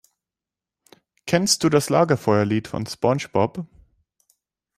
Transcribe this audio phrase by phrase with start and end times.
[1.27, 3.67] Kennst du das Lagerfeuerlied von SpongeBob?